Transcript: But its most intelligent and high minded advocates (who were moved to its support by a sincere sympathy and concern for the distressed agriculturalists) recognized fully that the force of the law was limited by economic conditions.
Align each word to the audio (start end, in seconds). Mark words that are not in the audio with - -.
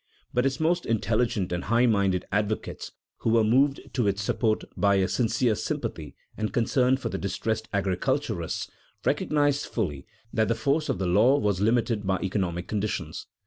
But 0.33 0.47
its 0.47 0.59
most 0.59 0.87
intelligent 0.87 1.51
and 1.51 1.65
high 1.65 1.85
minded 1.85 2.25
advocates 2.31 2.91
(who 3.17 3.29
were 3.29 3.43
moved 3.43 3.81
to 3.93 4.07
its 4.07 4.23
support 4.23 4.63
by 4.75 4.95
a 4.95 5.07
sincere 5.07 5.53
sympathy 5.53 6.15
and 6.35 6.51
concern 6.51 6.97
for 6.97 7.09
the 7.09 7.19
distressed 7.19 7.69
agriculturalists) 7.71 8.71
recognized 9.05 9.67
fully 9.67 10.07
that 10.33 10.47
the 10.47 10.55
force 10.55 10.89
of 10.89 10.97
the 10.97 11.05
law 11.05 11.37
was 11.37 11.61
limited 11.61 12.07
by 12.07 12.17
economic 12.23 12.67
conditions. 12.67 13.27